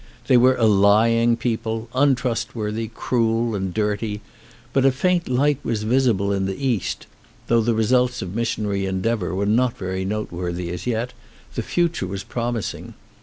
[0.25, 4.21] They were a lying people, untrustworthy, cruel, and dirty,
[4.73, 7.05] but a faint light was visible in the East;
[7.45, 11.13] though the results of missionary endeavour were not very noteworthy as yet,
[11.53, 12.93] the future was prom ising.